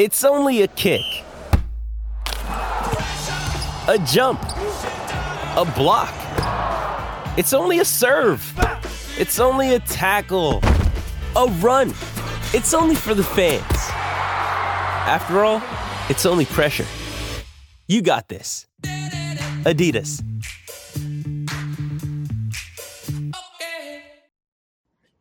It's 0.00 0.24
only 0.24 0.62
a 0.62 0.66
kick, 0.66 1.04
a 2.26 3.98
jump, 4.06 4.40
a 4.40 5.70
block. 5.76 6.14
It's 7.36 7.52
only 7.52 7.80
a 7.80 7.84
serve. 7.84 8.40
It's 9.18 9.38
only 9.38 9.74
a 9.74 9.78
tackle, 9.80 10.62
a 11.36 11.48
run. 11.60 11.90
It's 12.54 12.72
only 12.72 12.94
for 12.94 13.12
the 13.12 13.22
fans. 13.22 13.62
After 15.06 15.44
all, 15.44 15.62
it's 16.08 16.24
only 16.24 16.46
pressure. 16.46 16.86
You 17.86 18.00
got 18.00 18.30
this. 18.30 18.66
Adidas. 19.66 20.22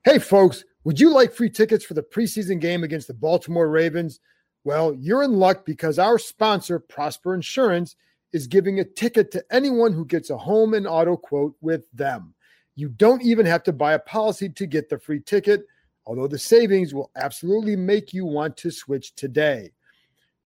Hey, 0.06 0.20
folks, 0.20 0.64
would 0.86 1.02
you 1.02 1.14
like 1.14 1.34
free 1.34 1.50
tickets 1.50 1.84
for 1.84 1.96
the 1.96 2.02
preseason 2.02 2.62
game 2.62 2.86
against 2.86 3.10
the 3.10 3.14
Baltimore 3.14 3.68
Ravens? 3.68 4.22
Well, 4.70 4.94
you're 4.94 5.24
in 5.24 5.40
luck 5.40 5.66
because 5.66 5.98
our 5.98 6.20
sponsor, 6.20 6.78
Prosper 6.78 7.34
Insurance, 7.34 7.96
is 8.32 8.46
giving 8.46 8.80
a 8.80 8.84
ticket 8.84 9.32
to 9.32 9.44
anyone 9.50 9.94
who 9.94 10.06
gets 10.06 10.30
a 10.30 10.38
home 10.38 10.76
and 10.76 10.86
auto 10.86 11.18
quote 11.18 11.56
with 11.60 11.90
them. 11.92 12.36
You 12.76 12.90
don't 12.90 13.24
even 13.24 13.48
have 13.48 13.64
to 13.64 13.74
buy 13.74 13.94
a 13.94 13.98
policy 13.98 14.48
to 14.48 14.68
get 14.68 14.88
the 14.90 15.00
free 15.00 15.22
ticket, 15.22 15.66
although 16.06 16.28
the 16.28 16.38
savings 16.38 16.94
will 16.94 17.10
absolutely 17.16 17.76
make 17.76 18.14
you 18.14 18.28
want 18.28 18.58
to 18.58 18.70
switch 18.70 19.16
today. 19.16 19.72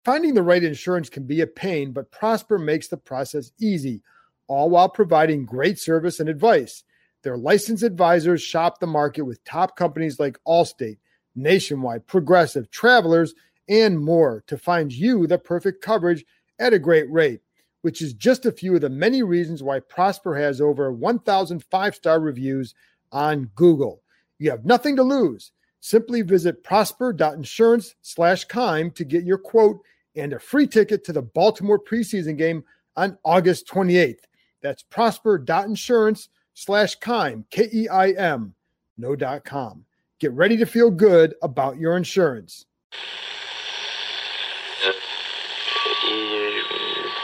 Finding 0.04 0.34
the 0.34 0.42
right 0.44 0.62
insurance 0.62 1.10
can 1.10 1.26
be 1.26 1.40
a 1.40 1.46
pain, 1.48 1.90
but 1.90 2.12
Prosper 2.12 2.60
makes 2.60 2.86
the 2.86 2.98
process 2.98 3.50
easy, 3.60 4.02
all 4.46 4.70
while 4.70 4.88
providing 4.88 5.44
great 5.44 5.80
service 5.80 6.20
and 6.20 6.28
advice. 6.28 6.84
Their 7.24 7.36
licensed 7.36 7.82
advisors 7.82 8.40
shop 8.40 8.78
the 8.78 8.86
market 8.86 9.22
with 9.22 9.42
top 9.42 9.74
companies 9.74 10.20
like 10.20 10.38
Allstate, 10.46 10.98
Nationwide, 11.34 12.06
Progressive, 12.06 12.70
Travelers, 12.70 13.34
and 13.72 13.98
more 13.98 14.44
to 14.48 14.58
find 14.58 14.92
you 14.92 15.26
the 15.26 15.38
perfect 15.38 15.82
coverage 15.82 16.26
at 16.58 16.74
a 16.74 16.78
great 16.78 17.10
rate, 17.10 17.40
which 17.80 18.02
is 18.02 18.12
just 18.12 18.44
a 18.44 18.52
few 18.52 18.74
of 18.74 18.82
the 18.82 18.90
many 18.90 19.22
reasons 19.22 19.62
why 19.62 19.80
Prosper 19.80 20.36
has 20.36 20.60
over 20.60 20.92
1,000 20.92 21.64
five 21.64 21.94
star 21.94 22.20
reviews 22.20 22.74
on 23.12 23.50
Google. 23.54 24.02
You 24.38 24.50
have 24.50 24.66
nothing 24.66 24.94
to 24.96 25.02
lose. 25.02 25.52
Simply 25.80 26.20
visit 26.20 26.62
prosper.insurance 26.62 27.94
slash 28.02 28.44
keim 28.44 28.90
to 28.92 29.04
get 29.04 29.24
your 29.24 29.38
quote 29.38 29.80
and 30.14 30.34
a 30.34 30.38
free 30.38 30.66
ticket 30.66 31.02
to 31.04 31.12
the 31.12 31.22
Baltimore 31.22 31.82
preseason 31.82 32.36
game 32.36 32.62
on 32.96 33.16
August 33.24 33.66
28th. 33.68 34.20
That's 34.60 34.82
prosper.insurance 34.82 36.28
slash 36.54 36.96
keim, 36.96 37.46
K 37.50 37.68
E 37.72 37.88
I 37.88 38.10
M, 38.10 38.54
no 38.98 39.16
dot 39.16 39.44
com. 39.44 39.86
Get 40.20 40.32
ready 40.32 40.58
to 40.58 40.66
feel 40.66 40.90
good 40.90 41.34
about 41.42 41.78
your 41.78 41.96
insurance. 41.96 42.66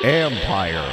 Empire. 0.04 0.88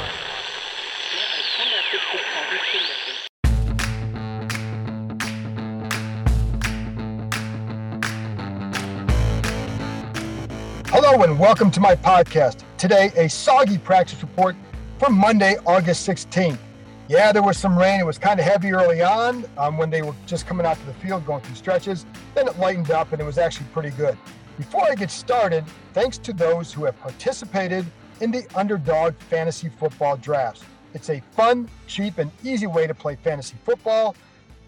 Hello 10.86 11.22
and 11.22 11.38
welcome 11.38 11.70
to 11.70 11.78
my 11.78 11.94
podcast. 11.94 12.64
Today, 12.76 13.12
a 13.14 13.28
soggy 13.28 13.78
practice 13.78 14.20
report 14.20 14.56
for 14.98 15.10
Monday, 15.10 15.56
August 15.64 16.08
16th. 16.08 16.58
Yeah, 17.06 17.30
there 17.30 17.44
was 17.44 17.56
some 17.56 17.78
rain. 17.78 18.00
It 18.00 18.06
was 18.06 18.18
kind 18.18 18.40
of 18.40 18.46
heavy 18.46 18.72
early 18.72 19.02
on 19.02 19.44
um, 19.58 19.78
when 19.78 19.90
they 19.90 20.02
were 20.02 20.14
just 20.26 20.48
coming 20.48 20.66
out 20.66 20.76
to 20.80 20.86
the 20.86 20.94
field 20.94 21.24
going 21.24 21.40
through 21.42 21.54
stretches. 21.54 22.04
Then 22.34 22.48
it 22.48 22.58
lightened 22.58 22.90
up 22.90 23.12
and 23.12 23.20
it 23.20 23.24
was 23.24 23.38
actually 23.38 23.66
pretty 23.72 23.90
good. 23.90 24.18
Before 24.56 24.84
I 24.84 24.94
get 24.94 25.10
started, 25.10 25.64
thanks 25.92 26.16
to 26.18 26.32
those 26.32 26.72
who 26.72 26.84
have 26.84 26.98
participated 27.00 27.84
in 28.22 28.30
the 28.30 28.46
Underdog 28.54 29.14
Fantasy 29.14 29.68
Football 29.68 30.16
Drafts. 30.16 30.64
It's 30.94 31.10
a 31.10 31.20
fun, 31.32 31.68
cheap, 31.86 32.16
and 32.16 32.30
easy 32.42 32.66
way 32.66 32.86
to 32.86 32.94
play 32.94 33.16
fantasy 33.16 33.56
football. 33.66 34.16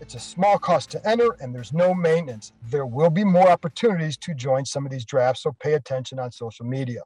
It's 0.02 0.14
a 0.14 0.20
small 0.20 0.58
cost 0.58 0.90
to 0.90 1.08
enter 1.08 1.36
and 1.40 1.54
there's 1.54 1.72
no 1.72 1.94
maintenance. 1.94 2.52
There 2.68 2.84
will 2.84 3.08
be 3.08 3.24
more 3.24 3.48
opportunities 3.48 4.18
to 4.18 4.34
join 4.34 4.66
some 4.66 4.84
of 4.84 4.92
these 4.92 5.06
drafts, 5.06 5.44
so 5.44 5.56
pay 5.58 5.72
attention 5.72 6.18
on 6.18 6.32
social 6.32 6.66
media. 6.66 7.00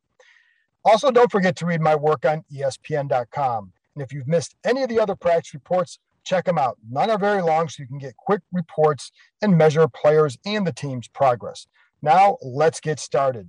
Also, 0.85 1.13
don't 1.13 1.31
forget 1.31 1.55
to 1.57 1.67
read 1.67 1.81
my 1.81 1.95
work 1.95 2.25
on 2.25 2.43
ESPN.com. 2.53 3.73
And 3.95 4.03
if 4.03 4.13
you've 4.13 4.27
missed 4.27 4.57
any 4.65 4.83
of 4.83 4.89
the 4.89 4.99
other 4.99 5.15
practice 5.15 5.55
reports, 5.55 6.01
check 6.25 6.47
them 6.47 6.59
out. 6.59 6.79
None 6.91 7.11
are 7.11 7.19
very 7.19 7.43
long, 7.43 7.69
so 7.69 7.81
you 7.81 7.87
can 7.87 7.99
get 7.99 8.17
quick 8.17 8.41
reports 8.53 9.13
and 9.41 9.57
measure 9.57 9.87
players 9.87 10.37
and 10.45 10.67
the 10.67 10.73
team's 10.73 11.07
progress. 11.07 11.69
Now, 12.03 12.37
let's 12.43 12.81
get 12.81 12.99
started. 12.99 13.49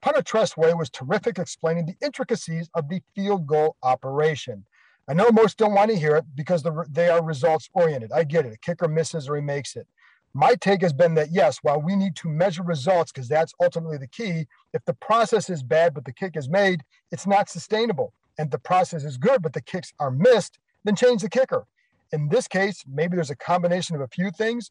Punter 0.00 0.22
Tress 0.22 0.56
Way 0.56 0.72
was 0.74 0.88
terrific 0.88 1.38
explaining 1.38 1.86
the 1.86 1.96
intricacies 2.04 2.70
of 2.74 2.88
the 2.88 3.02
field 3.16 3.46
goal 3.46 3.76
operation. 3.82 4.64
I 5.08 5.14
know 5.14 5.30
most 5.32 5.58
don't 5.58 5.74
want 5.74 5.90
to 5.90 5.98
hear 5.98 6.16
it 6.16 6.24
because 6.36 6.64
they 6.90 7.08
are 7.08 7.24
results 7.24 7.68
oriented. 7.72 8.12
I 8.12 8.22
get 8.24 8.46
it. 8.46 8.52
A 8.52 8.58
kicker 8.58 8.86
misses 8.86 9.28
or 9.28 9.36
he 9.36 9.42
makes 9.42 9.74
it. 9.74 9.88
My 10.34 10.54
take 10.54 10.82
has 10.82 10.92
been 10.92 11.14
that 11.14 11.32
yes, 11.32 11.58
while 11.62 11.80
we 11.80 11.96
need 11.96 12.14
to 12.16 12.28
measure 12.28 12.62
results 12.62 13.10
because 13.10 13.26
that's 13.26 13.52
ultimately 13.60 13.96
the 13.96 14.06
key, 14.06 14.46
if 14.72 14.84
the 14.84 14.94
process 14.94 15.50
is 15.50 15.62
bad 15.62 15.94
but 15.94 16.04
the 16.04 16.12
kick 16.12 16.36
is 16.36 16.48
made, 16.48 16.82
it's 17.10 17.26
not 17.26 17.48
sustainable. 17.48 18.12
And 18.38 18.50
the 18.50 18.58
process 18.58 19.02
is 19.02 19.16
good 19.16 19.42
but 19.42 19.54
the 19.54 19.62
kicks 19.62 19.92
are 19.98 20.10
missed, 20.10 20.58
then 20.84 20.94
change 20.94 21.22
the 21.22 21.30
kicker. 21.30 21.64
In 22.12 22.28
this 22.28 22.46
case, 22.46 22.84
maybe 22.86 23.16
there's 23.16 23.30
a 23.30 23.36
combination 23.36 23.96
of 23.96 24.02
a 24.02 24.08
few 24.08 24.30
things. 24.30 24.70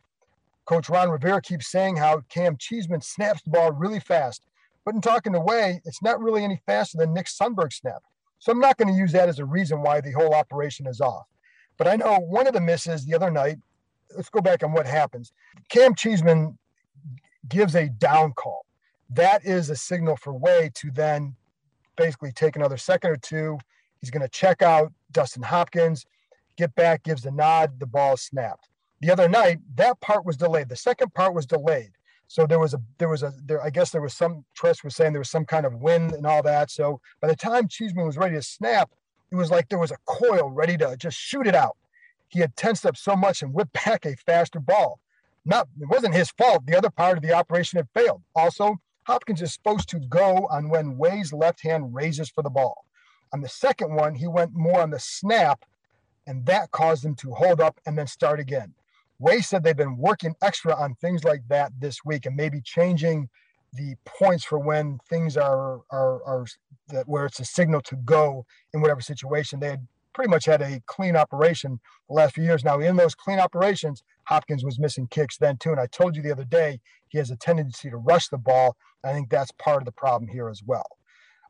Coach 0.67 0.89
Ron 0.89 1.09
Rivera 1.09 1.41
keeps 1.41 1.67
saying 1.67 1.95
how 1.95 2.21
Cam 2.29 2.57
Cheeseman 2.57 3.01
snaps 3.01 3.41
the 3.41 3.49
ball 3.49 3.71
really 3.71 4.01
fast. 4.01 4.43
But 4.85 4.95
in 4.95 5.01
talking 5.01 5.33
to 5.33 5.39
Way, 5.39 5.81
it's 5.85 6.01
not 6.01 6.21
really 6.21 6.43
any 6.43 6.61
faster 6.65 6.97
than 6.97 7.13
Nick 7.13 7.27
Sundberg 7.27 7.73
snap. 7.73 8.03
So 8.39 8.51
I'm 8.51 8.59
not 8.59 8.77
going 8.77 8.89
to 8.89 8.93
use 8.93 9.13
that 9.13 9.29
as 9.29 9.39
a 9.39 9.45
reason 9.45 9.81
why 9.81 10.01
the 10.01 10.11
whole 10.11 10.33
operation 10.33 10.85
is 10.85 11.01
off. 11.01 11.25
But 11.77 11.87
I 11.87 11.95
know 11.95 12.19
one 12.19 12.47
of 12.47 12.53
the 12.53 12.61
misses 12.61 13.05
the 13.05 13.15
other 13.15 13.31
night, 13.31 13.57
let's 14.15 14.29
go 14.29 14.41
back 14.41 14.61
on 14.61 14.73
what 14.73 14.85
happens. 14.85 15.31
Cam 15.69 15.95
Cheeseman 15.95 16.57
gives 17.47 17.75
a 17.75 17.87
down 17.87 18.33
call. 18.33 18.65
That 19.09 19.45
is 19.45 19.69
a 19.69 19.75
signal 19.75 20.17
for 20.17 20.33
Way 20.33 20.69
to 20.75 20.91
then 20.91 21.35
basically 21.95 22.33
take 22.33 22.57
another 22.57 22.77
second 22.77 23.11
or 23.11 23.17
two. 23.17 23.57
He's 24.01 24.11
going 24.11 24.21
to 24.21 24.29
check 24.29 24.61
out 24.61 24.91
Dustin 25.11 25.43
Hopkins, 25.43 26.05
get 26.57 26.75
back, 26.75 27.03
gives 27.03 27.25
a 27.25 27.31
nod, 27.31 27.79
the 27.79 27.85
ball 27.85 28.15
is 28.15 28.21
snapped. 28.21 28.69
The 28.99 29.11
other 29.11 29.29
night, 29.29 29.59
that 29.75 29.99
part 30.01 30.25
was 30.25 30.37
delayed. 30.37 30.69
The 30.69 30.75
second 30.75 31.13
part 31.13 31.33
was 31.33 31.45
delayed. 31.45 31.91
So 32.27 32.45
there 32.45 32.59
was 32.59 32.73
a 32.73 32.81
there 32.97 33.07
was 33.07 33.23
a 33.23 33.31
there 33.45 33.63
I 33.63 33.69
guess 33.69 33.91
there 33.91 34.01
was 34.01 34.13
some 34.13 34.43
Tress 34.53 34.83
was 34.83 34.95
saying 34.95 35.13
there 35.13 35.21
was 35.21 35.29
some 35.29 35.45
kind 35.45 35.65
of 35.65 35.75
wind 35.75 36.11
and 36.13 36.25
all 36.25 36.43
that. 36.43 36.69
So 36.71 36.99
by 37.21 37.27
the 37.29 37.35
time 37.35 37.67
Cheeseman 37.67 38.05
was 38.05 38.17
ready 38.17 38.35
to 38.35 38.41
snap, 38.41 38.91
it 39.31 39.35
was 39.35 39.49
like 39.49 39.69
there 39.69 39.79
was 39.79 39.91
a 39.91 39.97
coil 40.05 40.49
ready 40.49 40.77
to 40.77 40.97
just 40.97 41.17
shoot 41.17 41.47
it 41.47 41.55
out. 41.55 41.77
He 42.27 42.39
had 42.39 42.55
tensed 42.57 42.85
up 42.85 42.97
so 42.97 43.15
much 43.15 43.41
and 43.41 43.53
whipped 43.53 43.73
back 43.85 44.05
a 44.05 44.15
faster 44.15 44.59
ball. 44.59 44.99
Not 45.45 45.69
it 45.79 45.87
wasn't 45.87 46.15
his 46.15 46.31
fault. 46.31 46.65
The 46.65 46.77
other 46.77 46.89
part 46.89 47.17
of 47.17 47.23
the 47.23 47.31
operation 47.33 47.77
had 47.77 47.87
failed. 47.93 48.23
Also, 48.35 48.77
Hopkins 49.03 49.41
is 49.41 49.53
supposed 49.53 49.87
to 49.89 49.99
go 49.99 50.47
on 50.47 50.67
when 50.67 50.97
Way's 50.97 51.31
left 51.31 51.61
hand 51.61 51.95
raises 51.95 52.29
for 52.29 52.43
the 52.43 52.49
ball. 52.49 52.83
On 53.31 53.39
the 53.39 53.47
second 53.47 53.95
one, 53.95 54.15
he 54.15 54.27
went 54.27 54.53
more 54.53 54.81
on 54.81 54.89
the 54.89 54.99
snap, 54.99 55.63
and 56.25 56.45
that 56.45 56.71
caused 56.71 57.05
him 57.05 57.15
to 57.15 57.33
hold 57.33 57.61
up 57.61 57.79
and 57.85 57.97
then 57.97 58.07
start 58.07 58.41
again. 58.41 58.73
Way 59.19 59.41
said 59.41 59.63
they've 59.63 59.75
been 59.75 59.97
working 59.97 60.35
extra 60.41 60.75
on 60.75 60.95
things 60.95 61.23
like 61.23 61.41
that 61.49 61.71
this 61.79 61.99
week 62.05 62.25
and 62.25 62.35
maybe 62.35 62.61
changing 62.61 63.29
the 63.73 63.95
points 64.05 64.43
for 64.43 64.59
when 64.59 64.99
things 65.09 65.37
are 65.37 65.81
are 65.91 66.23
are 66.23 66.45
that 66.89 67.07
where 67.07 67.25
it's 67.25 67.39
a 67.39 67.45
signal 67.45 67.81
to 67.81 67.95
go 67.97 68.45
in 68.73 68.81
whatever 68.81 69.01
situation. 69.01 69.59
They 69.59 69.69
had 69.69 69.87
pretty 70.13 70.29
much 70.29 70.45
had 70.45 70.61
a 70.61 70.81
clean 70.85 71.15
operation 71.15 71.79
the 72.07 72.15
last 72.15 72.35
few 72.35 72.43
years. 72.43 72.63
Now 72.63 72.79
in 72.79 72.95
those 72.95 73.15
clean 73.15 73.39
operations, 73.39 74.03
Hopkins 74.25 74.63
was 74.63 74.79
missing 74.79 75.07
kicks 75.07 75.37
then 75.37 75.57
too. 75.57 75.71
And 75.71 75.79
I 75.79 75.87
told 75.87 76.15
you 76.15 76.21
the 76.21 76.31
other 76.31 76.45
day 76.45 76.79
he 77.09 77.17
has 77.17 77.31
a 77.31 77.35
tendency 77.35 77.89
to 77.89 77.97
rush 77.97 78.29
the 78.29 78.37
ball. 78.37 78.75
I 79.03 79.13
think 79.13 79.29
that's 79.29 79.51
part 79.51 79.81
of 79.81 79.85
the 79.85 79.91
problem 79.91 80.27
here 80.29 80.49
as 80.49 80.61
well. 80.65 80.87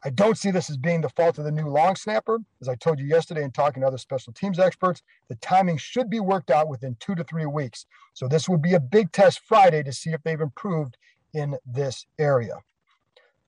I 0.03 0.09
don't 0.11 0.37
see 0.37 0.51
this 0.51 0.69
as 0.69 0.77
being 0.77 1.01
the 1.01 1.09
fault 1.09 1.37
of 1.37 1.43
the 1.43 1.51
new 1.51 1.67
long 1.67 1.95
snapper. 1.95 2.39
As 2.61 2.67
I 2.67 2.75
told 2.75 2.99
you 2.99 3.05
yesterday 3.05 3.43
in 3.43 3.51
talking 3.51 3.81
to 3.81 3.87
other 3.87 3.97
special 3.97 4.31
teams 4.33 4.59
experts, 4.59 5.01
the 5.27 5.35
timing 5.35 5.77
should 5.77 6.09
be 6.09 6.19
worked 6.19 6.51
out 6.51 6.67
within 6.67 6.95
two 6.99 7.15
to 7.15 7.23
three 7.23 7.45
weeks. 7.45 7.85
So 8.13 8.27
this 8.27 8.47
would 8.47 8.61
be 8.61 8.75
a 8.75 8.79
big 8.79 9.11
test 9.11 9.41
Friday 9.47 9.83
to 9.83 9.91
see 9.91 10.11
if 10.11 10.21
they've 10.23 10.39
improved 10.39 10.97
in 11.33 11.57
this 11.65 12.05
area. 12.19 12.59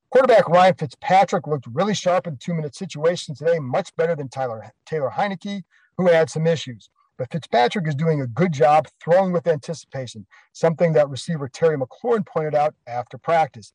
Quarterback 0.10 0.50
Ryan 0.50 0.74
Fitzpatrick 0.74 1.46
looked 1.46 1.68
really 1.72 1.94
sharp 1.94 2.26
in 2.26 2.38
two 2.38 2.56
minute 2.56 2.76
situations 2.76 3.38
today, 3.38 3.60
much 3.60 3.96
better 3.96 4.16
than 4.16 4.28
Tyler, 4.28 4.74
Taylor 4.86 5.12
Heinicke, 5.16 5.64
who 5.98 6.08
had 6.08 6.32
some 6.32 6.48
issues. 6.48 6.90
But 7.20 7.32
Fitzpatrick 7.32 7.88
is 7.88 7.96
doing 7.96 8.22
a 8.22 8.28
good 8.28 8.54
job 8.54 8.88
throwing 9.04 9.34
with 9.34 9.46
anticipation, 9.46 10.26
something 10.54 10.94
that 10.94 11.10
receiver 11.10 11.48
Terry 11.48 11.78
McLaurin 11.78 12.26
pointed 12.26 12.56
out 12.56 12.74
after 12.88 13.18
practice. 13.18 13.74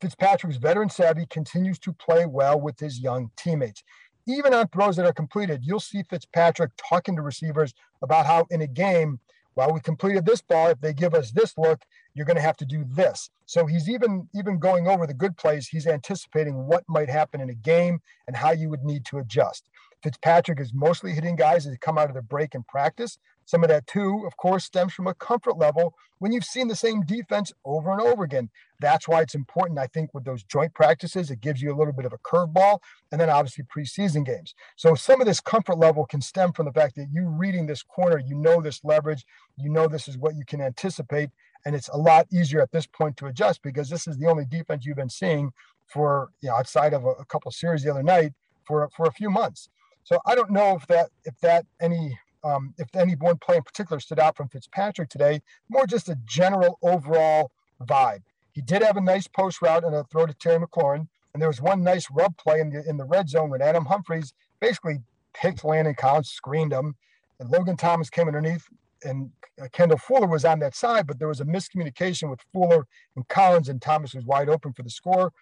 Fitzpatrick's 0.00 0.56
veteran 0.56 0.90
savvy 0.90 1.26
continues 1.26 1.78
to 1.80 1.92
play 1.92 2.26
well 2.26 2.60
with 2.60 2.78
his 2.78 3.00
young 3.00 3.30
teammates. 3.36 3.82
Even 4.26 4.54
on 4.54 4.68
throws 4.68 4.96
that 4.96 5.06
are 5.06 5.12
completed, 5.12 5.60
you'll 5.64 5.80
see 5.80 6.02
Fitzpatrick 6.02 6.70
talking 6.76 7.16
to 7.16 7.22
receivers 7.22 7.74
about 8.02 8.26
how 8.26 8.46
in 8.50 8.62
a 8.62 8.66
game, 8.66 9.20
while 9.54 9.72
we 9.72 9.80
completed 9.80 10.24
this 10.24 10.40
ball, 10.40 10.68
if 10.68 10.80
they 10.80 10.92
give 10.92 11.14
us 11.14 11.30
this 11.30 11.56
look, 11.58 11.82
you're 12.14 12.26
going 12.26 12.36
to 12.36 12.42
have 12.42 12.56
to 12.56 12.64
do 12.64 12.84
this. 12.88 13.30
So 13.46 13.66
he's 13.66 13.88
even 13.88 14.28
even 14.34 14.58
going 14.58 14.88
over 14.88 15.06
the 15.06 15.14
good 15.14 15.36
plays. 15.36 15.68
He's 15.68 15.86
anticipating 15.86 16.66
what 16.66 16.84
might 16.88 17.10
happen 17.10 17.40
in 17.40 17.50
a 17.50 17.54
game 17.54 18.00
and 18.26 18.34
how 18.36 18.52
you 18.52 18.70
would 18.70 18.82
need 18.82 19.04
to 19.06 19.18
adjust. 19.18 19.68
Fitzpatrick 20.02 20.60
is 20.60 20.72
mostly 20.74 21.12
hitting 21.12 21.36
guys 21.36 21.64
they 21.64 21.76
come 21.78 21.98
out 21.98 22.08
of 22.08 22.14
their 22.14 22.22
break 22.22 22.54
in 22.54 22.62
practice. 22.64 23.18
Some 23.46 23.62
of 23.62 23.68
that, 23.68 23.86
too, 23.86 24.24
of 24.26 24.36
course, 24.36 24.64
stems 24.64 24.92
from 24.92 25.06
a 25.06 25.14
comfort 25.14 25.58
level 25.58 25.94
when 26.18 26.32
you've 26.32 26.44
seen 26.44 26.68
the 26.68 26.76
same 26.76 27.02
defense 27.02 27.52
over 27.64 27.92
and 27.92 28.00
over 28.00 28.24
again. 28.24 28.48
That's 28.80 29.06
why 29.06 29.20
it's 29.20 29.34
important, 29.34 29.78
I 29.78 29.86
think, 29.86 30.14
with 30.14 30.24
those 30.24 30.42
joint 30.42 30.74
practices. 30.74 31.30
It 31.30 31.40
gives 31.40 31.60
you 31.60 31.74
a 31.74 31.76
little 31.76 31.92
bit 31.92 32.06
of 32.06 32.12
a 32.12 32.18
curveball, 32.18 32.78
and 33.12 33.20
then 33.20 33.30
obviously 33.30 33.64
preseason 33.64 34.24
games. 34.24 34.54
So 34.76 34.94
some 34.94 35.20
of 35.20 35.26
this 35.26 35.40
comfort 35.40 35.78
level 35.78 36.06
can 36.06 36.20
stem 36.20 36.52
from 36.52 36.66
the 36.66 36.72
fact 36.72 36.96
that 36.96 37.08
you 37.12 37.28
reading 37.28 37.66
this 37.66 37.82
corner, 37.82 38.18
you 38.18 38.34
know 38.34 38.60
this 38.60 38.82
leverage, 38.84 39.24
you 39.56 39.70
know 39.70 39.88
this 39.88 40.08
is 40.08 40.16
what 40.18 40.34
you 40.36 40.44
can 40.46 40.60
anticipate, 40.60 41.30
and 41.64 41.74
it's 41.74 41.88
a 41.88 41.96
lot 41.96 42.26
easier 42.32 42.60
at 42.60 42.72
this 42.72 42.86
point 42.86 43.16
to 43.18 43.26
adjust 43.26 43.62
because 43.62 43.88
this 43.88 44.06
is 44.06 44.16
the 44.18 44.26
only 44.26 44.44
defense 44.44 44.84
you've 44.84 44.96
been 44.96 45.10
seeing 45.10 45.52
for 45.86 46.30
you 46.40 46.48
know 46.48 46.56
outside 46.56 46.94
of 46.94 47.04
a, 47.04 47.10
a 47.10 47.24
couple 47.26 47.50
series 47.50 47.82
the 47.82 47.90
other 47.90 48.02
night 48.02 48.32
for 48.66 48.88
for 48.96 49.06
a 49.06 49.12
few 49.12 49.30
months. 49.30 49.68
So 50.04 50.20
I 50.26 50.34
don't 50.34 50.50
know 50.50 50.76
if 50.76 50.86
that 50.88 51.10
if 51.24 51.38
that 51.40 51.66
any 51.80 52.18
um, 52.44 52.74
if 52.78 52.94
any 52.94 53.14
one 53.16 53.38
play 53.38 53.56
in 53.56 53.62
particular 53.62 53.98
stood 53.98 54.20
out 54.20 54.36
from 54.36 54.48
Fitzpatrick 54.48 55.08
today. 55.08 55.40
More 55.68 55.86
just 55.86 56.08
a 56.08 56.18
general 56.26 56.78
overall 56.82 57.50
vibe. 57.82 58.22
He 58.52 58.60
did 58.60 58.82
have 58.82 58.96
a 58.96 59.00
nice 59.00 59.26
post 59.26 59.62
route 59.62 59.84
and 59.84 59.94
a 59.94 60.04
throw 60.04 60.26
to 60.26 60.34
Terry 60.34 60.58
McLaurin, 60.64 61.08
and 61.32 61.40
there 61.40 61.48
was 61.48 61.60
one 61.60 61.82
nice 61.82 62.06
rub 62.10 62.36
play 62.36 62.60
in 62.60 62.70
the 62.70 62.88
in 62.88 62.96
the 62.96 63.04
red 63.04 63.28
zone 63.28 63.50
when 63.50 63.62
Adam 63.62 63.86
Humphries 63.86 64.34
basically 64.60 64.98
picked 65.32 65.64
Landon 65.64 65.94
Collins, 65.94 66.30
screened 66.30 66.72
him, 66.72 66.94
and 67.40 67.50
Logan 67.50 67.76
Thomas 67.76 68.10
came 68.10 68.28
underneath, 68.28 68.68
and 69.02 69.30
uh, 69.60 69.66
Kendall 69.72 69.98
Fuller 69.98 70.28
was 70.28 70.44
on 70.44 70.60
that 70.60 70.76
side, 70.76 71.06
but 71.06 71.18
there 71.18 71.28
was 71.28 71.40
a 71.40 71.44
miscommunication 71.44 72.30
with 72.30 72.40
Fuller 72.52 72.86
and 73.16 73.26
Collins, 73.28 73.68
and 73.68 73.82
Thomas 73.82 74.14
was 74.14 74.24
wide 74.24 74.48
open 74.48 74.72
for 74.72 74.82
the 74.82 74.90
score. 74.90 75.32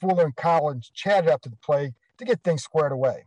Fuller 0.00 0.24
and 0.24 0.36
Collins 0.36 0.90
chatted 0.94 1.28
after 1.28 1.48
the 1.48 1.56
play 1.56 1.92
to 2.18 2.24
get 2.24 2.42
things 2.44 2.62
squared 2.62 2.92
away 2.92 3.24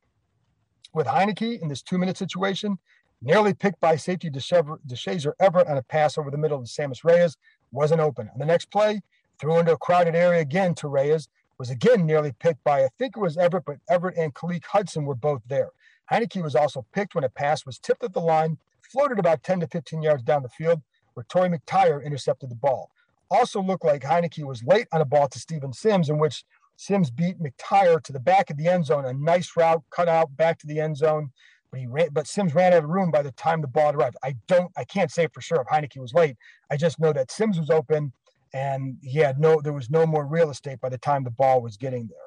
with 0.93 1.07
Heinicke 1.07 1.61
in 1.61 1.67
this 1.67 1.81
two 1.81 1.97
minute 1.97 2.17
situation, 2.17 2.77
nearly 3.23 3.53
picked 3.53 3.79
by 3.79 3.95
safety 3.95 4.29
Deshazor 4.29 5.31
Everett 5.39 5.67
on 5.67 5.77
a 5.77 5.81
pass 5.81 6.17
over 6.17 6.29
the 6.29 6.37
middle 6.37 6.59
of 6.59 6.65
Sammis 6.65 7.03
Reyes, 7.03 7.37
wasn't 7.71 8.01
open. 8.01 8.29
On 8.33 8.39
the 8.39 8.45
next 8.45 8.69
play, 8.69 9.01
threw 9.39 9.57
into 9.57 9.73
a 9.73 9.77
crowded 9.77 10.15
area 10.15 10.41
again 10.41 10.75
to 10.75 10.87
Reyes, 10.87 11.29
was 11.57 11.69
again 11.69 12.05
nearly 12.05 12.33
picked 12.39 12.63
by, 12.63 12.83
I 12.83 12.89
think 12.99 13.15
it 13.15 13.21
was 13.21 13.37
Everett, 13.37 13.65
but 13.65 13.77
Everett 13.89 14.17
and 14.17 14.33
Khaleke 14.33 14.65
Hudson 14.65 15.05
were 15.05 15.15
both 15.15 15.41
there. 15.47 15.69
Heinicke 16.11 16.43
was 16.43 16.55
also 16.55 16.85
picked 16.91 17.15
when 17.15 17.23
a 17.23 17.29
pass 17.29 17.65
was 17.65 17.79
tipped 17.79 18.03
at 18.03 18.13
the 18.13 18.19
line, 18.19 18.57
floated 18.81 19.19
about 19.19 19.43
10 19.43 19.61
to 19.61 19.67
15 19.67 20.01
yards 20.01 20.23
down 20.23 20.43
the 20.43 20.49
field, 20.49 20.81
where 21.13 21.25
Torry 21.29 21.49
McTyer 21.49 22.03
intercepted 22.03 22.49
the 22.49 22.55
ball. 22.55 22.91
Also 23.31 23.61
looked 23.61 23.85
like 23.85 24.03
Heinicke 24.03 24.43
was 24.43 24.63
late 24.63 24.87
on 24.91 25.01
a 25.01 25.05
ball 25.05 25.27
to 25.29 25.39
Steven 25.39 25.71
Sims, 25.73 26.09
in 26.09 26.17
which 26.17 26.43
Sims 26.75 27.09
beat 27.09 27.41
McTire 27.41 28.01
to 28.03 28.11
the 28.11 28.19
back 28.19 28.49
of 28.49 28.57
the 28.57 28.67
end 28.67 28.85
zone, 28.85 29.05
a 29.05 29.13
nice 29.13 29.55
route 29.55 29.83
cut 29.89 30.09
out 30.09 30.35
back 30.35 30.59
to 30.59 30.67
the 30.67 30.79
end 30.79 30.97
zone. 30.97 31.31
But 31.73 31.79
he 31.79 31.87
ran, 31.87 32.09
but 32.11 32.27
Sims 32.27 32.53
ran 32.53 32.71
out 32.71 32.83
of 32.83 32.89
room 32.91 33.09
by 33.09 33.23
the 33.23 33.31
time 33.31 33.59
the 33.59 33.67
ball 33.67 33.93
arrived. 33.93 34.15
I 34.23 34.35
don't, 34.47 34.71
I 34.77 34.83
can't 34.83 35.09
say 35.09 35.25
for 35.33 35.41
sure 35.41 35.59
if 35.59 35.65
Heinicke 35.65 35.99
was 35.99 36.13
late. 36.13 36.37
I 36.69 36.77
just 36.77 36.99
know 36.99 37.11
that 37.13 37.31
Sims 37.31 37.57
was 37.57 37.71
open, 37.71 38.13
and 38.53 38.95
he 39.01 39.17
had 39.17 39.39
no, 39.39 39.59
there 39.59 39.73
was 39.73 39.89
no 39.89 40.05
more 40.05 40.27
real 40.27 40.51
estate 40.51 40.79
by 40.81 40.89
the 40.89 40.99
time 40.99 41.23
the 41.23 41.31
ball 41.31 41.63
was 41.63 41.75
getting 41.75 42.05
there. 42.05 42.19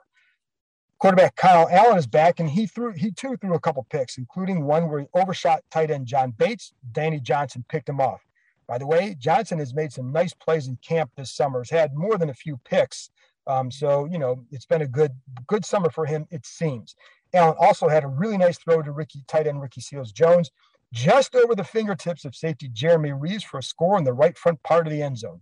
Quarterback 0.98 1.36
Kyle 1.36 1.68
Allen 1.70 1.96
is 1.96 2.08
back, 2.08 2.40
and 2.40 2.50
he 2.50 2.66
threw, 2.66 2.92
he 2.94 3.12
too 3.12 3.36
threw 3.36 3.54
a 3.54 3.60
couple 3.60 3.86
picks, 3.88 4.18
including 4.18 4.64
one 4.64 4.88
where 4.88 4.98
he 4.98 5.06
overshot 5.14 5.62
tight 5.70 5.92
end 5.92 6.06
John 6.06 6.32
Bates. 6.32 6.72
Danny 6.90 7.20
Johnson 7.20 7.64
picked 7.68 7.88
him 7.88 8.00
off. 8.00 8.26
By 8.66 8.78
the 8.78 8.86
way, 8.88 9.14
Johnson 9.16 9.60
has 9.60 9.72
made 9.72 9.92
some 9.92 10.10
nice 10.10 10.34
plays 10.34 10.66
in 10.66 10.76
camp 10.84 11.12
this 11.16 11.30
summer. 11.30 11.60
Has 11.60 11.70
had 11.70 11.94
more 11.94 12.18
than 12.18 12.30
a 12.30 12.34
few 12.34 12.58
picks. 12.64 13.10
Um, 13.46 13.70
so 13.70 14.06
you 14.06 14.18
know 14.18 14.44
it's 14.50 14.66
been 14.66 14.82
a 14.82 14.88
good 14.88 15.12
good 15.46 15.64
summer 15.64 15.88
for 15.88 16.04
him. 16.04 16.26
It 16.32 16.44
seems. 16.44 16.96
Allen 17.36 17.56
also 17.60 17.88
had 17.88 18.04
a 18.04 18.08
really 18.08 18.38
nice 18.38 18.58
throw 18.58 18.82
to 18.82 18.92
Ricky 18.92 19.22
tight 19.28 19.46
end 19.46 19.60
Ricky 19.60 19.80
Seals 19.80 20.12
Jones, 20.12 20.50
just 20.92 21.34
over 21.34 21.54
the 21.54 21.64
fingertips 21.64 22.24
of 22.24 22.34
safety 22.34 22.68
Jeremy 22.72 23.12
Reaves 23.12 23.44
for 23.44 23.58
a 23.58 23.62
score 23.62 23.98
in 23.98 24.04
the 24.04 24.12
right 24.12 24.36
front 24.36 24.62
part 24.62 24.86
of 24.86 24.92
the 24.92 25.02
end 25.02 25.18
zone. 25.18 25.40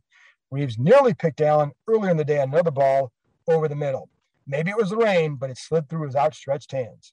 Reaves 0.50 0.79
nearly 0.79 1.14
picked 1.14 1.41
Allen 1.41 1.73
earlier 1.88 2.11
in 2.11 2.17
the 2.17 2.25
day 2.25 2.41
on 2.41 2.49
another 2.49 2.70
ball 2.70 3.12
over 3.49 3.69
the 3.69 3.75
middle. 3.75 4.08
Maybe 4.46 4.70
it 4.70 4.76
was 4.76 4.91
the 4.91 4.96
rain, 4.96 5.37
but 5.37 5.50
it 5.50 5.58
slid 5.58 5.88
through 5.88 6.06
his 6.06 6.17
outstretched 6.17 6.73
hands. 6.73 7.12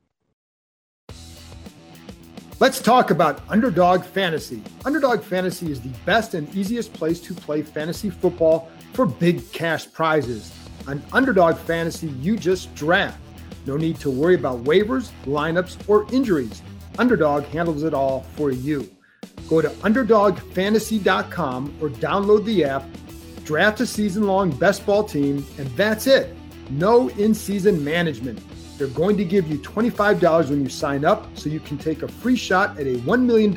Let's 2.60 2.80
talk 2.80 3.10
about 3.10 3.42
Underdog 3.50 4.04
Fantasy. 4.04 4.62
Underdog 4.86 5.24
Fantasy 5.24 5.72
is 5.72 5.82
the 5.82 5.90
best 6.06 6.36
and 6.36 6.54
easiest 6.56 6.94
place 6.94 7.20
to 7.22 7.34
play 7.34 7.64
fantasy 7.64 8.12
football 8.12 8.70
for 8.94 9.06
big 9.06 9.52
cash 9.52 9.92
prizes. 9.92 10.54
On 10.88 11.02
Underdog 11.12 11.58
Fantasy, 11.58 12.10
you 12.10 12.38
just 12.38 12.74
draft. 12.76 13.18
No 13.66 13.78
need 13.78 14.00
to 14.00 14.10
worry 14.10 14.36
about 14.36 14.64
waivers, 14.64 15.12
lineups, 15.26 15.88
or 15.88 16.12
injuries. 16.12 16.62
Underdog 16.98 17.44
handles 17.46 17.84
it 17.84 17.94
all 17.94 18.22
for 18.36 18.52
you. 18.52 18.90
Go 19.48 19.62
to 19.62 19.70
UnderdogFantasy.com 19.70 21.78
or 21.82 21.90
download 21.90 22.46
the 22.46 22.64
app, 22.64 22.84
draft 23.44 23.82
a 23.82 23.86
season 23.86 24.28
long 24.28 24.52
best 24.52 24.86
ball 24.86 25.04
team, 25.04 25.46
and 25.58 25.68
that's 25.70 26.08
it. 26.08 26.36
No 26.70 27.10
in 27.10 27.34
season 27.34 27.84
management. 27.84 28.40
They're 28.78 28.88
going 28.88 29.18
to 29.18 29.26
give 29.26 29.48
you 29.48 29.58
$25 29.60 30.50
when 30.50 30.64
you 30.64 30.70
sign 30.70 31.06
up 31.06 31.28
so 31.38 31.50
you 31.50 31.60
can 31.60 31.78
take 31.78 32.02
a 32.02 32.08
free 32.08 32.36
shot 32.36 32.80
at 32.80 32.88
a 32.88 32.96
$1 32.96 33.24
million 33.24 33.54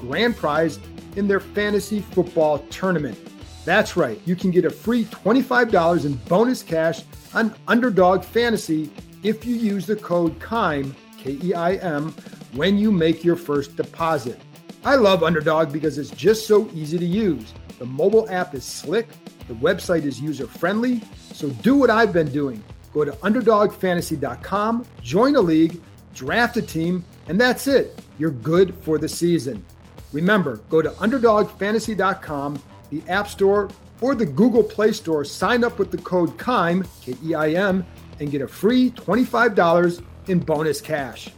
grand 0.00 0.36
prize 0.36 0.78
in 1.16 1.28
their 1.28 1.40
fantasy 1.40 2.00
football 2.00 2.60
tournament. 2.70 3.18
That's 3.64 3.96
right, 3.96 4.20
you 4.24 4.36
can 4.36 4.52
get 4.52 4.64
a 4.64 4.70
free 4.70 5.04
$25 5.06 6.06
in 6.06 6.14
bonus 6.28 6.62
cash 6.62 7.02
on 7.34 7.52
Underdog 7.66 8.24
Fantasy 8.24 8.90
if 9.22 9.44
you 9.44 9.54
use 9.54 9.86
the 9.86 9.96
code 9.96 10.38
KEIM, 10.38 10.94
K 11.18 11.38
E 11.42 11.54
I 11.54 11.74
M, 11.74 12.14
when 12.52 12.78
you 12.78 12.90
make 12.90 13.24
your 13.24 13.36
first 13.36 13.76
deposit. 13.76 14.40
I 14.84 14.94
love 14.96 15.22
Underdog 15.22 15.72
because 15.72 15.98
it's 15.98 16.10
just 16.10 16.46
so 16.46 16.70
easy 16.72 16.98
to 16.98 17.04
use. 17.04 17.52
The 17.78 17.86
mobile 17.86 18.28
app 18.30 18.54
is 18.54 18.64
slick, 18.64 19.08
the 19.48 19.54
website 19.54 20.04
is 20.04 20.20
user 20.20 20.46
friendly, 20.46 21.02
so 21.32 21.50
do 21.50 21.76
what 21.76 21.90
I've 21.90 22.12
been 22.12 22.30
doing. 22.30 22.62
Go 22.92 23.04
to 23.04 23.12
UnderdogFantasy.com, 23.12 24.86
join 25.02 25.36
a 25.36 25.40
league, 25.40 25.80
draft 26.14 26.56
a 26.56 26.62
team, 26.62 27.04
and 27.28 27.40
that's 27.40 27.66
it. 27.66 28.00
You're 28.18 28.30
good 28.30 28.74
for 28.82 28.96
the 28.96 29.08
season. 29.08 29.64
Remember, 30.12 30.58
go 30.70 30.80
to 30.80 30.90
UnderdogFantasy.com 30.90 32.62
the 32.90 33.02
App 33.08 33.28
Store, 33.28 33.68
or 34.00 34.14
the 34.14 34.26
Google 34.26 34.62
Play 34.62 34.92
Store, 34.92 35.24
sign 35.24 35.64
up 35.64 35.78
with 35.78 35.90
the 35.90 35.98
code 35.98 36.36
KEIM, 36.38 36.86
K 37.00 37.16
E 37.24 37.34
I 37.34 37.50
M, 37.50 37.84
and 38.20 38.30
get 38.30 38.42
a 38.42 38.48
free 38.48 38.90
$25 38.90 40.02
in 40.28 40.38
bonus 40.38 40.80
cash. 40.80 41.30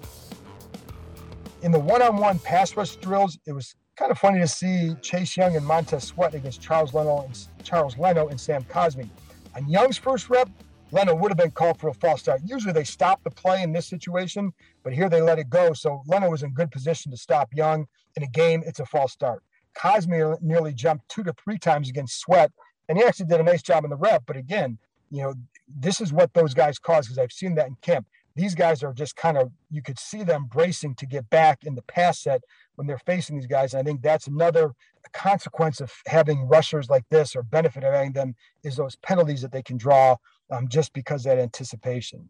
In 1.63 1.73
the 1.73 1.79
one 1.79 2.03
on 2.03 2.17
one 2.17 2.39
pass 2.39 2.77
rush 2.77 2.97
drills, 2.97 3.39
it 3.47 3.53
was 3.53 3.75
kind 3.97 4.13
of 4.13 4.19
funny 4.19 4.39
to 4.39 4.47
see 4.47 4.95
Chase 5.03 5.37
Young 5.37 5.57
and 5.57 5.67
Montez 5.67 6.05
Sweat 6.05 6.35
against 6.35 6.61
Charles 6.61 6.95
Leno 6.95 7.25
and 7.25 7.49
Charles 7.65 7.99
Leno 7.99 8.29
and 8.29 8.41
Sam 8.41 8.63
Cosmi. 8.65 9.09
On 9.57 9.69
Young's 9.69 9.99
first 9.99 10.31
rep, 10.31 10.49
Leno 10.93 11.15
would 11.15 11.31
have 11.31 11.37
been 11.37 11.51
called 11.51 11.79
for 11.79 11.89
a 11.89 11.95
false 11.95 12.21
start. 12.21 12.41
Usually 12.47 12.73
they 12.73 12.85
stop 12.85 13.23
the 13.25 13.31
play 13.31 13.63
in 13.63 13.73
this 13.73 13.87
situation, 13.87 14.53
but 14.85 14.93
here 14.93 15.09
they 15.09 15.21
let 15.21 15.39
it 15.39 15.51
go. 15.51 15.73
So 15.73 16.03
Leno 16.07 16.31
was 16.31 16.43
in 16.43 16.55
good 16.55 16.71
position 16.71 17.11
to 17.11 17.17
stop 17.17 17.49
Young. 17.53 17.87
In 18.17 18.23
a 18.23 18.29
game, 18.29 18.63
it's 18.65 18.81
a 18.81 18.87
false 18.87 19.13
start. 19.13 19.43
Cosmi 19.77 20.41
nearly 20.41 20.73
jumped 20.73 21.09
two 21.09 21.23
to 21.25 21.35
three 21.45 21.59
times 21.59 21.89
against 21.89 22.21
Sweat, 22.21 22.51
and 22.89 22.97
he 22.97 23.05
actually 23.05 23.27
did 23.27 23.41
a 23.41 23.45
nice 23.45 23.63
job 23.63 23.85
in 23.85 23.91
the 23.91 23.97
rep. 23.97 24.23
But 24.27 24.37
again, 24.37 24.79
you 25.11 25.23
know, 25.23 25.35
this 25.69 26.01
is 26.01 26.13
what 26.13 26.33
those 26.35 26.55
guys 26.55 26.79
cause 26.79 27.07
because 27.07 27.19
I've 27.19 27.33
seen 27.33 27.55
that 27.57 27.69
in 27.69 27.77
camp. 27.83 28.07
These 28.35 28.55
guys 28.55 28.83
are 28.83 28.93
just 28.93 29.17
kind 29.17 29.37
of 29.37 29.51
you 29.71 29.83
could 29.83 29.99
see 29.99 30.23
them 30.23 30.47
bracing 30.47 30.95
to 30.97 31.07
get 31.07 31.29
back 31.29 31.65
in 31.65 31.75
the 31.75 31.83
pass 31.83 32.21
set 32.21 32.43
when 32.77 32.87
they're 32.87 32.99
facing 32.99 33.37
these 33.37 33.49
guys. 33.49 33.75
And 33.75 33.81
I 33.81 33.85
think 33.85 34.01
that's 34.01 34.29
another 34.29 34.73
consequence 35.13 35.81
of 35.81 35.93
having 36.07 36.47
rushers 36.47 36.89
like 36.89 37.05
this 37.09 37.35
or 37.35 37.43
benefit 37.43 37.83
of 37.85 37.93
having 37.93 38.13
them 38.13 38.35
is 38.63 38.77
those 38.77 38.97
penalties 38.97 39.43
that 39.43 39.53
they 39.53 39.63
can 39.63 39.77
draw 39.77 40.17
um, 40.51 40.69
just 40.69 40.93
because 40.93 41.25
that 41.25 41.39
anticipation. 41.39 42.29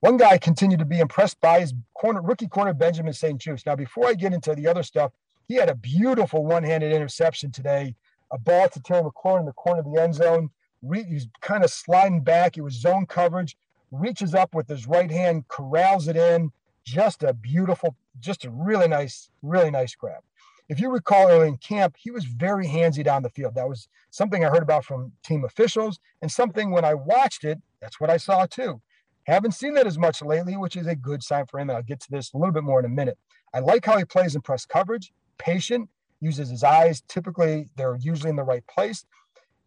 One 0.00 0.16
guy 0.16 0.30
I 0.30 0.38
continue 0.38 0.78
to 0.78 0.84
be 0.86 0.98
impressed 0.98 1.40
by 1.40 1.58
is 1.58 1.74
corner 1.94 2.22
rookie 2.22 2.48
corner 2.48 2.72
Benjamin 2.72 3.12
St-Juste. 3.12 3.66
Now, 3.66 3.76
before 3.76 4.06
I 4.06 4.14
get 4.14 4.32
into 4.32 4.54
the 4.54 4.66
other 4.66 4.82
stuff, 4.82 5.12
he 5.46 5.56
had 5.56 5.68
a 5.68 5.74
beautiful 5.74 6.44
one-handed 6.44 6.92
interception 6.92 7.52
today, 7.52 7.94
a 8.32 8.38
ball 8.38 8.68
to 8.70 8.80
Terry 8.80 9.02
McLaurin 9.02 9.40
in 9.40 9.46
the 9.46 9.52
corner 9.52 9.80
of 9.80 9.92
the 9.92 10.00
end 10.00 10.14
zone. 10.14 10.50
He's 10.82 11.28
kind 11.40 11.64
of 11.64 11.70
sliding 11.70 12.22
back. 12.22 12.56
It 12.56 12.62
was 12.62 12.74
zone 12.74 13.06
coverage. 13.06 13.56
Reaches 13.90 14.34
up 14.34 14.54
with 14.54 14.68
his 14.68 14.86
right 14.86 15.10
hand, 15.10 15.48
corrals 15.48 16.08
it 16.08 16.16
in. 16.16 16.52
Just 16.84 17.22
a 17.22 17.34
beautiful, 17.34 17.96
just 18.20 18.44
a 18.44 18.50
really 18.50 18.88
nice, 18.88 19.30
really 19.42 19.70
nice 19.70 19.94
grab. 19.94 20.22
If 20.68 20.80
you 20.80 20.90
recall 20.90 21.28
early 21.28 21.48
in 21.48 21.56
camp, 21.56 21.96
he 21.98 22.10
was 22.10 22.24
very 22.24 22.66
handsy 22.66 23.04
down 23.04 23.22
the 23.22 23.28
field. 23.28 23.56
That 23.56 23.68
was 23.68 23.88
something 24.10 24.44
I 24.44 24.48
heard 24.48 24.62
about 24.62 24.84
from 24.84 25.12
team 25.24 25.44
officials, 25.44 25.98
and 26.22 26.30
something 26.30 26.70
when 26.70 26.84
I 26.84 26.94
watched 26.94 27.44
it, 27.44 27.58
that's 27.80 28.00
what 28.00 28.08
I 28.08 28.16
saw 28.16 28.46
too. 28.46 28.80
Haven't 29.24 29.52
seen 29.52 29.74
that 29.74 29.86
as 29.86 29.98
much 29.98 30.22
lately, 30.22 30.56
which 30.56 30.76
is 30.76 30.86
a 30.86 30.96
good 30.96 31.22
sign 31.22 31.46
for 31.46 31.60
him. 31.60 31.68
And 31.70 31.76
I'll 31.76 31.82
get 31.82 32.00
to 32.00 32.10
this 32.10 32.32
a 32.32 32.38
little 32.38 32.52
bit 32.52 32.64
more 32.64 32.78
in 32.78 32.86
a 32.86 32.88
minute. 32.88 33.18
I 33.52 33.58
like 33.58 33.84
how 33.84 33.98
he 33.98 34.04
plays 34.04 34.34
in 34.34 34.40
press 34.42 34.64
coverage 34.64 35.12
patient, 35.38 35.88
uses 36.20 36.50
his 36.50 36.62
eyes. 36.62 37.02
Typically, 37.08 37.68
they're 37.76 37.98
usually 38.00 38.30
in 38.30 38.36
the 38.36 38.42
right 38.42 38.66
place. 38.66 39.04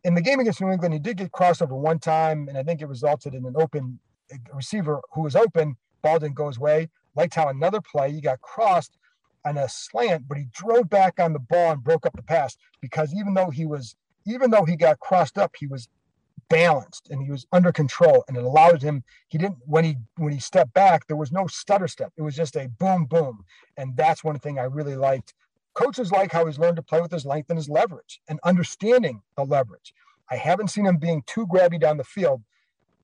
In 0.03 0.15
the 0.15 0.21
game 0.21 0.39
against 0.39 0.59
New 0.61 0.71
England, 0.71 0.93
he 0.93 0.99
did 0.99 1.17
get 1.17 1.31
crossed 1.31 1.61
over 1.61 1.75
one 1.75 1.99
time, 1.99 2.47
and 2.49 2.57
I 2.57 2.63
think 2.63 2.81
it 2.81 2.87
resulted 2.87 3.33
in 3.33 3.45
an 3.45 3.55
open 3.57 3.99
receiver 4.53 5.01
who 5.13 5.21
was 5.21 5.35
open. 5.35 5.77
Ball 6.01 6.19
didn't 6.19 6.35
go 6.35 6.47
his 6.47 6.59
way. 6.59 6.89
Liked 7.15 7.35
how 7.35 7.47
another 7.47 7.79
play 7.81 8.11
he 8.11 8.19
got 8.21 8.41
crossed 8.41 8.97
on 9.45 9.57
a 9.57 9.69
slant, 9.69 10.27
but 10.27 10.37
he 10.37 10.45
drove 10.51 10.89
back 10.89 11.19
on 11.19 11.33
the 11.33 11.39
ball 11.39 11.71
and 11.71 11.83
broke 11.83 12.05
up 12.05 12.15
the 12.15 12.23
pass 12.23 12.57
because 12.81 13.13
even 13.13 13.33
though 13.33 13.49
he 13.49 13.65
was, 13.65 13.95
even 14.25 14.51
though 14.51 14.65
he 14.65 14.75
got 14.75 14.99
crossed 14.99 15.37
up, 15.37 15.53
he 15.57 15.67
was 15.67 15.87
balanced 16.49 17.09
and 17.09 17.23
he 17.23 17.31
was 17.31 17.45
under 17.51 17.71
control 17.71 18.23
and 18.27 18.37
it 18.37 18.43
allowed 18.43 18.81
him 18.81 19.03
he 19.29 19.37
didn't 19.37 19.57
when 19.65 19.83
he 19.83 19.95
when 20.17 20.31
he 20.31 20.39
stepped 20.39 20.73
back 20.73 21.07
there 21.07 21.17
was 21.17 21.31
no 21.31 21.47
stutter 21.47 21.87
step 21.87 22.11
it 22.17 22.21
was 22.21 22.35
just 22.35 22.55
a 22.55 22.67
boom 22.79 23.05
boom 23.05 23.43
and 23.77 23.95
that's 23.97 24.23
one 24.23 24.37
thing 24.37 24.59
i 24.59 24.63
really 24.63 24.95
liked 24.95 25.33
coaches 25.73 26.11
like 26.11 26.31
how 26.31 26.45
he's 26.45 26.59
learned 26.59 26.75
to 26.75 26.83
play 26.83 27.01
with 27.01 27.11
his 27.11 27.25
length 27.25 27.49
and 27.49 27.57
his 27.57 27.69
leverage 27.69 28.21
and 28.29 28.39
understanding 28.43 29.21
the 29.37 29.43
leverage 29.43 29.93
i 30.29 30.35
haven't 30.35 30.69
seen 30.69 30.85
him 30.85 30.97
being 30.97 31.23
too 31.25 31.47
grabby 31.47 31.79
down 31.79 31.97
the 31.97 32.03
field 32.03 32.41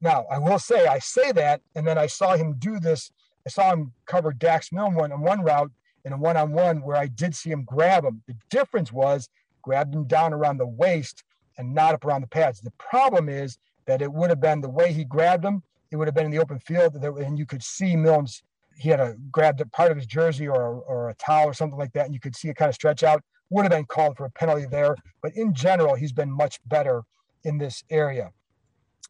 now 0.01 0.25
i 0.31 0.38
will 0.38 0.59
say 0.59 0.88
i 0.88 0.99
say 0.99 1.31
that 1.31 1.61
and 1.75 1.88
then 1.88 1.97
i 1.97 2.05
saw 2.05 2.35
him 2.35 2.55
do 2.59 2.79
this 2.79 3.11
i 3.45 3.49
saw 3.49 3.71
him 3.73 3.91
cover 4.05 4.31
dax 4.31 4.71
milne 4.71 4.95
one 4.95 5.11
on 5.11 5.21
one 5.21 5.41
route 5.41 5.71
in 6.05 6.13
a 6.13 6.17
one-on-one 6.17 6.81
where 6.81 6.95
i 6.95 7.07
did 7.07 7.35
see 7.35 7.49
him 7.49 7.63
grab 7.63 8.03
him 8.05 8.21
the 8.27 8.35
difference 8.49 8.91
was 8.91 9.29
grabbed 9.61 9.93
him 9.93 10.05
down 10.05 10.33
around 10.33 10.57
the 10.57 10.67
waist 10.67 11.23
and 11.59 11.73
not 11.73 11.93
up 11.93 12.05
around 12.05 12.21
the 12.21 12.27
pads. 12.27 12.61
The 12.61 12.71
problem 12.71 13.29
is 13.29 13.57
that 13.85 14.01
it 14.01 14.11
would 14.11 14.29
have 14.29 14.39
been 14.39 14.61
the 14.61 14.69
way 14.69 14.93
he 14.93 15.03
grabbed 15.03 15.43
him, 15.43 15.61
it 15.91 15.97
would 15.97 16.07
have 16.07 16.15
been 16.15 16.25
in 16.25 16.31
the 16.31 16.39
open 16.39 16.59
field, 16.59 16.95
and 16.95 17.38
you 17.38 17.45
could 17.45 17.63
see 17.63 17.95
Milne's. 17.95 18.43
He 18.79 18.89
had 18.89 19.00
a 19.01 19.15
grabbed 19.29 19.59
a 19.59 19.65
part 19.65 19.91
of 19.91 19.98
his 19.98 20.05
jersey 20.05 20.48
or, 20.48 20.81
or 20.81 21.09
a 21.09 21.13
towel 21.15 21.48
or 21.48 21.53
something 21.53 21.77
like 21.77 21.91
that, 21.93 22.05
and 22.05 22.13
you 22.13 22.19
could 22.19 22.36
see 22.36 22.48
it 22.48 22.55
kind 22.55 22.69
of 22.69 22.75
stretch 22.75 23.03
out. 23.03 23.21
Would 23.50 23.63
have 23.63 23.71
been 23.71 23.86
called 23.86 24.15
for 24.15 24.25
a 24.25 24.31
penalty 24.31 24.65
there, 24.69 24.95
but 25.21 25.36
in 25.36 25.53
general, 25.53 25.95
he's 25.95 26.13
been 26.13 26.31
much 26.31 26.59
better 26.65 27.03
in 27.43 27.57
this 27.57 27.83
area. 27.89 28.31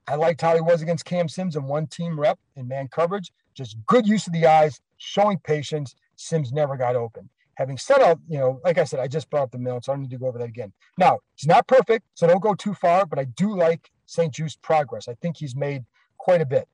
I 0.08 0.16
liked 0.16 0.42
how 0.42 0.56
he 0.56 0.62
was 0.62 0.82
against 0.82 1.06
Cam 1.06 1.30
Sims 1.30 1.56
in 1.56 1.64
one 1.66 1.86
team 1.86 2.20
rep 2.20 2.40
in 2.56 2.68
man 2.68 2.88
coverage. 2.88 3.32
Just 3.54 3.78
good 3.86 4.08
use 4.08 4.26
of 4.26 4.34
the 4.34 4.48
eyes, 4.48 4.82
showing 4.98 5.38
patience. 5.40 5.94
Sims 6.16 6.52
never 6.52 6.76
got 6.76 6.96
open. 6.96 7.30
Having 7.56 7.78
said 7.78 8.02
all, 8.02 8.20
you 8.28 8.40
know, 8.40 8.60
like 8.64 8.78
I 8.78 8.86
said, 8.86 9.02
I 9.02 9.08
just 9.08 9.30
brought 9.30 9.44
up 9.44 9.52
the 9.52 9.60
Milne, 9.60 9.82
so 9.84 9.92
I 9.92 9.96
don't 9.96 10.04
need 10.04 10.12
to 10.12 10.18
go 10.18 10.28
over 10.28 10.40
that 10.40 10.48
again. 10.48 10.72
Now, 10.98 11.20
he's 11.36 11.48
not 11.48 11.68
perfect, 11.68 12.06
so 12.16 12.26
don't 12.26 12.42
go 12.42 12.56
too 12.56 12.74
far, 12.74 13.06
but 13.06 13.20
I 13.20 13.26
do 13.26 13.56
like 13.56 13.92
St-Juste's 14.06 14.58
progress. 14.62 15.08
I 15.08 15.16
think 15.22 15.38
he's 15.38 15.56
made 15.56 15.84
quite 16.18 16.42
a 16.42 16.46
bit. 16.46 16.68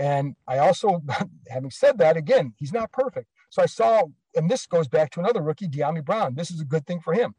And 0.00 0.34
I 0.48 0.58
also, 0.58 1.02
having 1.48 1.70
said 1.70 1.98
that, 1.98 2.16
again, 2.16 2.54
he's 2.56 2.72
not 2.72 2.90
perfect. 2.90 3.26
So 3.50 3.62
I 3.62 3.66
saw, 3.66 4.04
and 4.34 4.50
this 4.50 4.66
goes 4.66 4.88
back 4.88 5.10
to 5.12 5.20
another 5.20 5.42
rookie, 5.42 5.68
Dyami 5.68 6.04
Brown. 6.04 6.34
This 6.34 6.50
is 6.50 6.60
a 6.60 6.64
good 6.64 6.86
thing 6.86 7.00
for 7.00 7.12
him. 7.12 7.34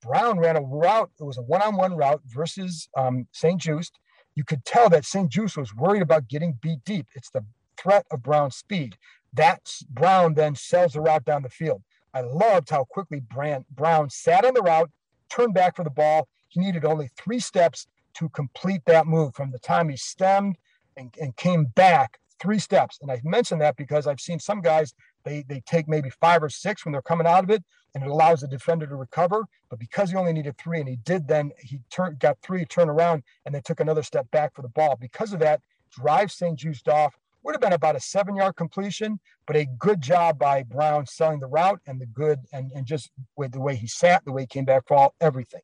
Brown 0.00 0.38
ran 0.38 0.56
a 0.56 0.62
route, 0.62 1.10
it 1.18 1.24
was 1.24 1.38
a 1.38 1.42
one 1.42 1.62
on 1.62 1.76
one 1.76 1.96
route 1.96 2.20
versus 2.26 2.88
um, 2.96 3.26
St-Juste. 3.32 3.98
You 4.36 4.44
could 4.44 4.64
tell 4.64 4.88
that 4.90 5.04
St-Juste 5.04 5.56
was 5.56 5.74
worried 5.74 6.02
about 6.02 6.28
getting 6.28 6.58
beat 6.62 6.84
deep. 6.84 7.06
It's 7.14 7.30
the 7.30 7.44
threat 7.76 8.06
of 8.12 8.22
Brown's 8.22 8.56
speed. 8.56 8.96
That's 9.32 9.82
Brown 9.84 10.34
then 10.34 10.54
sells 10.54 10.92
the 10.92 11.00
route 11.00 11.24
down 11.24 11.42
the 11.42 11.48
field. 11.48 11.82
I 12.12 12.20
loved 12.20 12.70
how 12.70 12.84
quickly 12.84 13.20
Brand, 13.20 13.64
Brown 13.70 14.08
sat 14.08 14.44
on 14.44 14.54
the 14.54 14.62
route, 14.62 14.90
turned 15.30 15.54
back 15.54 15.74
for 15.74 15.84
the 15.84 15.90
ball. 15.90 16.28
He 16.48 16.60
needed 16.60 16.84
only 16.84 17.10
three 17.16 17.40
steps 17.40 17.88
to 18.14 18.28
complete 18.28 18.82
that 18.86 19.08
move 19.08 19.34
from 19.34 19.50
the 19.50 19.58
time 19.58 19.88
he 19.88 19.96
stemmed 19.96 20.56
and, 20.96 21.14
and 21.20 21.36
came 21.36 21.66
back 21.74 22.18
three 22.40 22.58
steps. 22.58 22.98
And 23.00 23.10
I 23.10 23.20
mentioned 23.24 23.60
that 23.60 23.76
because 23.76 24.06
I've 24.06 24.20
seen 24.20 24.38
some 24.38 24.60
guys, 24.60 24.94
they, 25.24 25.44
they 25.48 25.60
take 25.66 25.88
maybe 25.88 26.10
five 26.20 26.42
or 26.42 26.48
six 26.48 26.84
when 26.84 26.92
they're 26.92 27.02
coming 27.02 27.26
out 27.26 27.44
of 27.44 27.50
it, 27.50 27.62
and 27.94 28.04
it 28.04 28.10
allows 28.10 28.40
the 28.40 28.48
defender 28.48 28.86
to 28.86 28.96
recover. 28.96 29.46
But 29.70 29.78
because 29.78 30.10
he 30.10 30.16
only 30.16 30.32
needed 30.32 30.58
three, 30.58 30.80
and 30.80 30.88
he 30.88 30.96
did 30.96 31.28
then, 31.28 31.52
he 31.58 31.80
turned, 31.90 32.18
got 32.18 32.38
three, 32.42 32.64
turn 32.64 32.88
around, 32.88 33.22
and 33.46 33.54
then 33.54 33.62
took 33.62 33.80
another 33.80 34.02
step 34.02 34.30
back 34.30 34.54
for 34.54 34.62
the 34.62 34.68
ball. 34.68 34.96
Because 35.00 35.32
of 35.32 35.40
that, 35.40 35.60
drive 35.90 36.30
St-Juste 36.32 36.88
off, 36.88 37.16
would 37.44 37.54
have 37.54 37.60
been 37.60 37.74
about 37.74 37.94
a 37.94 38.00
seven 38.00 38.36
yard 38.36 38.56
completion, 38.56 39.20
but 39.46 39.54
a 39.56 39.66
good 39.78 40.00
job 40.00 40.38
by 40.38 40.62
Brown 40.62 41.06
selling 41.06 41.40
the 41.40 41.46
route 41.46 41.80
and 41.86 42.00
the 42.00 42.06
good 42.06 42.40
and, 42.52 42.72
and 42.74 42.86
just 42.86 43.10
with 43.36 43.52
the 43.52 43.60
way 43.60 43.76
he 43.76 43.86
sat, 43.86 44.24
the 44.24 44.32
way 44.32 44.42
he 44.42 44.46
came 44.46 44.64
back 44.64 44.86
for 44.86 44.96
all, 44.96 45.14
everything. 45.20 45.60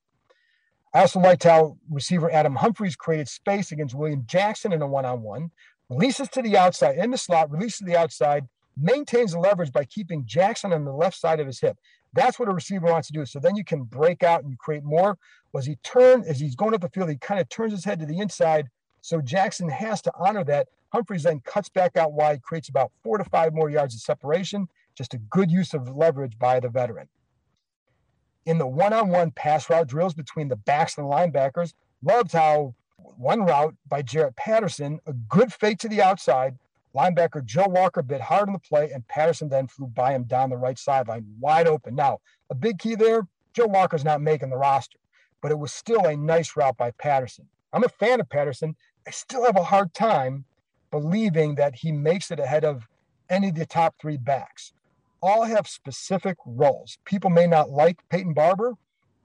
I 0.92 1.00
also 1.00 1.20
liked 1.20 1.44
how 1.44 1.76
receiver 1.88 2.30
Adam 2.32 2.56
Humphries 2.56 2.96
created 2.96 3.28
space 3.28 3.70
against 3.70 3.94
William 3.94 4.24
Jackson 4.26 4.72
in 4.72 4.82
a 4.82 4.86
one 4.86 5.04
on 5.04 5.22
one, 5.22 5.50
releases 5.88 6.28
to 6.30 6.42
the 6.42 6.56
outside 6.56 6.96
in 6.96 7.10
the 7.10 7.18
slot, 7.18 7.50
releases 7.50 7.78
to 7.78 7.84
the 7.84 7.96
outside, 7.96 8.48
maintains 8.76 9.32
the 9.32 9.38
leverage 9.38 9.72
by 9.72 9.84
keeping 9.84 10.24
Jackson 10.26 10.72
on 10.72 10.84
the 10.84 10.92
left 10.92 11.16
side 11.16 11.38
of 11.38 11.46
his 11.46 11.60
hip. 11.60 11.78
That's 12.12 12.40
what 12.40 12.48
a 12.48 12.52
receiver 12.52 12.86
wants 12.86 13.06
to 13.08 13.12
do. 13.12 13.24
So 13.24 13.38
then 13.38 13.54
you 13.54 13.64
can 13.64 13.84
break 13.84 14.24
out 14.24 14.42
and 14.42 14.58
create 14.58 14.82
more. 14.82 15.16
Was 15.52 15.66
he 15.66 15.76
turn 15.84 16.24
as 16.26 16.40
he's 16.40 16.56
going 16.56 16.74
up 16.74 16.80
the 16.80 16.88
field, 16.88 17.08
he 17.08 17.16
kind 17.16 17.40
of 17.40 17.48
turns 17.48 17.72
his 17.72 17.84
head 17.84 18.00
to 18.00 18.06
the 18.06 18.18
inside. 18.18 18.68
So 19.00 19.20
Jackson 19.20 19.68
has 19.68 20.02
to 20.02 20.12
honor 20.18 20.44
that 20.44 20.68
Humphries 20.92 21.22
then 21.22 21.40
cuts 21.44 21.68
back 21.68 21.96
out 21.96 22.12
wide, 22.12 22.42
creates 22.42 22.68
about 22.68 22.90
four 23.04 23.16
to 23.18 23.24
five 23.24 23.54
more 23.54 23.70
yards 23.70 23.94
of 23.94 24.00
separation. 24.00 24.68
Just 24.96 25.14
a 25.14 25.18
good 25.18 25.50
use 25.50 25.72
of 25.72 25.88
leverage 25.96 26.36
by 26.38 26.58
the 26.58 26.68
veteran. 26.68 27.08
In 28.46 28.58
the 28.58 28.66
one 28.66 28.92
on 28.92 29.08
one 29.10 29.30
pass 29.30 29.68
route 29.68 29.88
drills 29.88 30.14
between 30.14 30.48
the 30.48 30.56
backs 30.56 30.96
and 30.96 31.06
the 31.06 31.10
linebackers, 31.10 31.74
loved 32.02 32.32
how 32.32 32.74
one 32.96 33.42
route 33.42 33.74
by 33.88 34.02
Jaret 34.02 34.36
Patterson, 34.36 34.98
a 35.06 35.12
good 35.12 35.52
fake 35.52 35.78
to 35.80 35.88
the 35.88 36.02
outside. 36.02 36.56
Linebacker 36.94 37.44
Joe 37.44 37.68
Walker 37.68 38.02
bit 38.02 38.20
hard 38.20 38.48
on 38.48 38.52
the 38.52 38.58
play, 38.58 38.90
and 38.90 39.06
Patterson 39.06 39.48
then 39.48 39.68
flew 39.68 39.86
by 39.86 40.12
him 40.12 40.24
down 40.24 40.50
the 40.50 40.56
right 40.56 40.78
sideline, 40.78 41.24
wide 41.38 41.68
open. 41.68 41.94
Now, 41.94 42.18
a 42.50 42.54
big 42.54 42.78
key 42.78 42.96
there 42.96 43.28
Joe 43.52 43.66
Walker's 43.66 44.04
not 44.04 44.20
making 44.20 44.50
the 44.50 44.56
roster, 44.56 44.98
but 45.40 45.50
it 45.50 45.58
was 45.58 45.72
still 45.72 46.06
a 46.06 46.16
nice 46.16 46.56
route 46.56 46.76
by 46.76 46.92
Patterson. 46.92 47.46
I'm 47.72 47.84
a 47.84 47.88
fan 47.88 48.20
of 48.20 48.28
Patterson. 48.28 48.76
I 49.06 49.10
still 49.10 49.44
have 49.44 49.56
a 49.56 49.64
hard 49.64 49.92
time 49.94 50.44
believing 50.90 51.54
that 51.56 51.74
he 51.74 51.92
makes 51.92 52.30
it 52.30 52.40
ahead 52.40 52.64
of 52.64 52.86
any 53.28 53.48
of 53.48 53.54
the 53.54 53.66
top 53.66 53.94
three 54.00 54.16
backs. 54.16 54.72
All 55.22 55.44
have 55.44 55.68
specific 55.68 56.36
roles. 56.46 56.98
People 57.04 57.30
may 57.30 57.46
not 57.46 57.70
like 57.70 57.98
Peyton 58.08 58.32
Barber. 58.32 58.74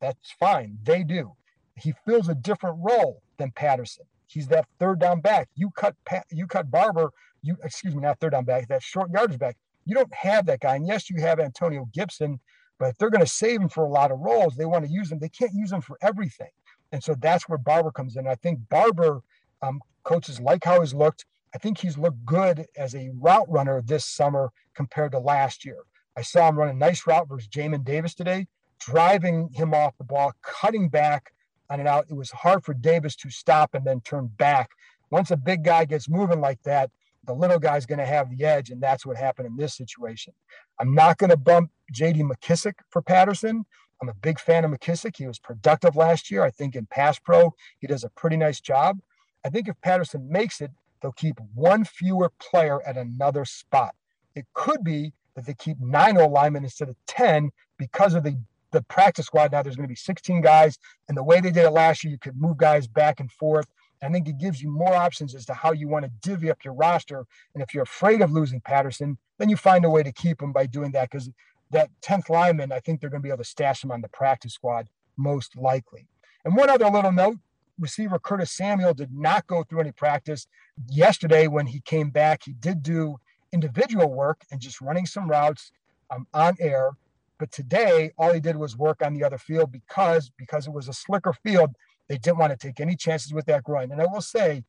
That's 0.01 0.31
fine. 0.39 0.77
They 0.83 1.03
do. 1.03 1.33
He 1.77 1.93
fills 2.05 2.29
a 2.29 2.35
different 2.35 2.77
role 2.79 3.21
than 3.37 3.51
Patterson. 3.51 4.05
He's 4.27 4.47
that 4.47 4.67
third 4.79 4.99
down 4.99 5.21
back. 5.21 5.49
You 5.55 5.69
cut 5.71 5.95
you 6.31 6.47
cut 6.47 6.69
Barber. 6.69 7.11
You 7.41 7.57
excuse 7.63 7.95
me, 7.95 8.01
not 8.01 8.19
third 8.19 8.31
down 8.31 8.43
back. 8.45 8.67
That 8.67 8.83
short 8.83 9.11
yardage 9.11 9.39
back. 9.39 9.55
You 9.85 9.95
don't 9.95 10.13
have 10.13 10.45
that 10.47 10.61
guy. 10.61 10.75
And 10.75 10.87
yes, 10.87 11.09
you 11.09 11.21
have 11.21 11.39
Antonio 11.39 11.87
Gibson, 11.93 12.39
but 12.79 12.89
if 12.89 12.97
they're 12.97 13.11
going 13.11 13.23
to 13.23 13.31
save 13.31 13.61
him 13.61 13.69
for 13.69 13.85
a 13.85 13.89
lot 13.89 14.11
of 14.11 14.19
roles, 14.19 14.55
they 14.55 14.65
want 14.65 14.83
to 14.85 14.91
use 14.91 15.11
him. 15.11 15.19
They 15.19 15.29
can't 15.29 15.53
use 15.53 15.71
him 15.71 15.81
for 15.81 15.97
everything. 16.01 16.49
And 16.91 17.03
so 17.03 17.15
that's 17.19 17.47
where 17.47 17.57
Barber 17.57 17.91
comes 17.91 18.15
in. 18.17 18.27
I 18.27 18.35
think 18.35 18.59
Barber 18.69 19.21
um, 19.61 19.81
coaches 20.03 20.39
like 20.39 20.63
how 20.63 20.81
he's 20.81 20.93
looked. 20.93 21.25
I 21.55 21.57
think 21.57 21.77
he's 21.77 21.97
looked 21.97 22.25
good 22.25 22.67
as 22.75 22.93
a 22.93 23.11
route 23.17 23.49
runner 23.49 23.81
this 23.81 24.05
summer 24.05 24.51
compared 24.75 25.13
to 25.13 25.19
last 25.19 25.63
year. 25.63 25.77
I 26.17 26.21
saw 26.21 26.49
him 26.49 26.57
run 26.57 26.67
a 26.67 26.73
nice 26.73 27.07
route 27.07 27.29
versus 27.29 27.47
Jamin 27.47 27.85
Davis 27.85 28.13
today, 28.13 28.47
driving 28.77 29.47
him 29.53 29.73
off 29.73 29.97
the 29.97 30.03
ball, 30.03 30.33
cutting 30.41 30.89
back 30.89 31.31
on 31.69 31.79
it 31.79 31.87
out. 31.87 32.07
It 32.09 32.13
was 32.13 32.29
hard 32.29 32.65
for 32.65 32.73
Davis 32.73 33.15
to 33.17 33.29
stop 33.29 33.73
and 33.73 33.85
then 33.85 34.01
turn 34.01 34.27
back. 34.37 34.71
Once 35.11 35.31
a 35.31 35.37
big 35.37 35.63
guy 35.63 35.85
gets 35.85 36.09
moving 36.09 36.41
like 36.41 36.61
that, 36.63 36.91
the 37.23 37.33
little 37.33 37.57
guy's 37.57 37.85
going 37.85 37.99
to 37.99 38.05
have 38.05 38.29
the 38.29 38.43
edge, 38.43 38.69
and 38.69 38.81
that's 38.81 39.05
what 39.05 39.15
happened 39.15 39.47
in 39.47 39.55
this 39.55 39.75
situation. 39.75 40.33
I'm 40.77 40.93
not 40.93 41.17
going 41.17 41.29
to 41.29 41.37
bump 41.37 41.71
J.D. 41.89 42.21
McKissick 42.21 42.75
for 42.89 43.01
Patterson. 43.01 43.65
I'm 44.01 44.09
a 44.09 44.13
big 44.13 44.41
fan 44.41 44.65
of 44.65 44.71
McKissick. 44.71 45.15
He 45.15 45.25
was 45.25 45.39
productive 45.39 45.95
last 45.95 46.29
year. 46.29 46.43
I 46.43 46.51
think 46.51 46.75
in 46.75 46.85
pass 46.85 47.17
pro, 47.17 47.53
he 47.79 47.87
does 47.87 48.03
a 48.03 48.09
pretty 48.09 48.35
nice 48.35 48.59
job. 48.59 48.99
I 49.45 49.49
think 49.49 49.69
if 49.69 49.79
Patterson 49.81 50.29
makes 50.29 50.59
it, 50.59 50.71
they'll 51.05 51.11
keep 51.11 51.39
one 51.53 51.85
fewer 51.85 52.31
player 52.39 52.81
at 52.81 52.97
another 52.97 53.45
spot. 53.45 53.93
It 54.33 54.47
could 54.55 54.83
be 54.83 55.13
that 55.35 55.45
they 55.45 55.53
keep 55.53 55.77
nine 55.79 56.15
linemen 56.15 56.63
instead 56.63 56.89
of 56.89 56.95
10 57.05 57.51
because 57.77 58.15
of 58.15 58.23
the, 58.23 58.35
the 58.71 58.81
practice 58.81 59.27
squad. 59.27 59.51
Now 59.51 59.61
there's 59.61 59.75
going 59.75 59.87
to 59.87 59.91
be 59.91 59.95
16 59.95 60.41
guys. 60.41 60.79
And 61.07 61.15
the 61.15 61.23
way 61.23 61.41
they 61.41 61.51
did 61.51 61.65
it 61.65 61.69
last 61.69 62.03
year, 62.03 62.09
you 62.09 62.17
could 62.17 62.41
move 62.41 62.57
guys 62.57 62.87
back 62.87 63.19
and 63.19 63.31
forth. 63.31 63.67
I 64.01 64.09
think 64.09 64.27
it 64.27 64.39
gives 64.39 64.63
you 64.63 64.71
more 64.71 64.95
options 64.95 65.35
as 65.35 65.45
to 65.45 65.53
how 65.53 65.73
you 65.73 65.87
want 65.87 66.05
to 66.05 66.11
divvy 66.27 66.49
up 66.49 66.65
your 66.65 66.73
roster. 66.73 67.23
And 67.53 67.61
if 67.61 67.71
you're 67.71 67.83
afraid 67.83 68.21
of 68.21 68.31
losing 68.31 68.61
Patterson, 68.61 69.19
then 69.37 69.49
you 69.49 69.57
find 69.57 69.85
a 69.85 69.89
way 69.91 70.01
to 70.01 70.11
keep 70.11 70.41
him 70.41 70.51
by 70.51 70.65
doing 70.65 70.91
that 70.93 71.11
because 71.11 71.29
that 71.69 71.91
10th 72.01 72.31
lineman, 72.31 72.71
I 72.71 72.79
think 72.79 72.99
they're 72.99 73.11
going 73.11 73.21
to 73.21 73.27
be 73.27 73.29
able 73.29 73.43
to 73.43 73.49
stash 73.49 73.83
him 73.83 73.91
on 73.91 74.01
the 74.01 74.09
practice 74.09 74.53
squad 74.53 74.87
most 75.17 75.55
likely. 75.55 76.07
And 76.43 76.55
one 76.55 76.71
other 76.71 76.89
little 76.89 77.11
note 77.11 77.37
receiver 77.79 78.19
Curtis 78.19 78.51
Samuel 78.51 78.93
did 78.93 79.13
not 79.13 79.47
go 79.47 79.63
through 79.63 79.81
any 79.81 79.91
practice. 79.91 80.47
Yesterday, 80.89 81.47
when 81.47 81.67
he 81.67 81.81
came 81.81 82.09
back, 82.09 82.43
he 82.45 82.53
did 82.53 82.83
do 82.83 83.17
individual 83.51 84.11
work 84.11 84.41
and 84.51 84.59
just 84.59 84.81
running 84.81 85.05
some 85.05 85.29
routes 85.29 85.71
um, 86.09 86.27
on 86.33 86.55
air. 86.59 86.91
But 87.37 87.51
today, 87.51 88.11
all 88.17 88.33
he 88.33 88.39
did 88.39 88.55
was 88.55 88.77
work 88.77 89.01
on 89.01 89.13
the 89.13 89.23
other 89.23 89.37
field 89.37 89.71
because 89.71 90.31
because 90.37 90.67
it 90.67 90.73
was 90.73 90.87
a 90.87 90.93
slicker 90.93 91.33
field. 91.33 91.71
They 92.07 92.17
didn't 92.17 92.37
want 92.37 92.51
to 92.51 92.67
take 92.67 92.79
any 92.79 92.95
chances 92.95 93.33
with 93.33 93.45
that 93.47 93.63
groin. 93.63 93.91
And 93.91 94.01
I 94.01 94.05
will 94.05 94.21
say 94.21 94.63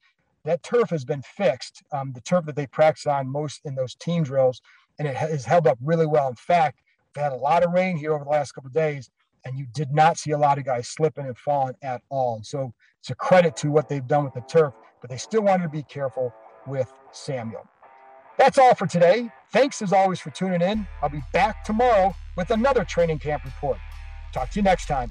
that 0.44 0.62
turf 0.62 0.90
has 0.90 1.04
been 1.04 1.22
fixed. 1.22 1.82
Um, 1.92 2.12
the 2.12 2.20
turf 2.20 2.46
that 2.46 2.56
they 2.56 2.66
practice 2.66 3.06
on 3.06 3.28
most 3.28 3.60
in 3.64 3.74
those 3.74 3.94
team 3.94 4.24
drills, 4.24 4.62
and 4.98 5.06
it 5.06 5.14
has 5.14 5.44
held 5.44 5.66
up 5.66 5.78
really 5.82 6.06
well. 6.06 6.28
In 6.28 6.34
fact, 6.34 6.80
they 7.14 7.20
had 7.20 7.32
a 7.32 7.36
lot 7.36 7.64
of 7.64 7.72
rain 7.72 7.96
here 7.96 8.14
over 8.14 8.24
the 8.24 8.30
last 8.30 8.52
couple 8.52 8.70
days, 8.70 9.10
and 9.46 9.56
you 9.56 9.66
did 9.72 9.92
not 9.92 10.18
see 10.18 10.32
a 10.32 10.38
lot 10.38 10.58
of 10.58 10.64
guys 10.64 10.88
slipping 10.88 11.24
and 11.24 11.38
falling 11.38 11.76
at 11.80 12.02
all. 12.10 12.40
So 12.42 12.74
it's 12.98 13.10
a 13.10 13.14
credit 13.14 13.56
to 13.58 13.70
what 13.70 13.88
they've 13.88 14.06
done 14.06 14.24
with 14.24 14.34
the 14.34 14.40
turf, 14.40 14.74
but 15.00 15.08
they 15.08 15.16
still 15.16 15.42
wanted 15.42 15.62
to 15.62 15.68
be 15.68 15.84
careful 15.84 16.34
with 16.66 16.92
Samuel. 17.12 17.64
That's 18.38 18.58
all 18.58 18.74
for 18.74 18.88
today. 18.88 19.30
Thanks 19.52 19.80
as 19.82 19.92
always 19.92 20.18
for 20.18 20.30
tuning 20.30 20.60
in. 20.60 20.86
I'll 21.00 21.08
be 21.08 21.22
back 21.32 21.64
tomorrow 21.64 22.14
with 22.36 22.50
another 22.50 22.84
training 22.84 23.20
camp 23.20 23.44
report. 23.44 23.78
Talk 24.34 24.50
to 24.50 24.58
you 24.58 24.64
next 24.64 24.86
time. 24.86 25.10